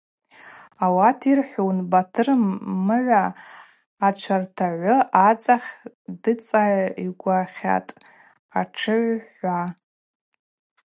Ауат 0.83 1.19
йырхӏвун: 1.29 1.77
Батыр 1.91 2.27
мыгӏва 2.85 3.23
ачвартагъвы 4.07 4.95
ацӏахь 5.27 5.69
дыцӏайгвахьатӏ 6.21 7.95
атшыгӏв– 8.59 9.23
хӏва. 9.35 9.59